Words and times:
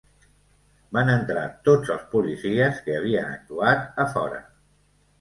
Van 0.97 1.11
entrar 1.17 1.43
tots 1.69 1.93
els 1.97 2.09
policies 2.15 2.83
que 2.89 2.99
havien 3.03 3.31
actuat 3.39 4.05
a 4.07 4.11
fora. 4.19 4.45